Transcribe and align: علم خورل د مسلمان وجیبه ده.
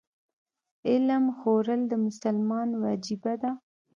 علم 0.89 1.23
خورل 1.37 1.81
د 1.87 1.93
مسلمان 2.05 2.69
وجیبه 2.83 3.33
ده. 3.41 3.51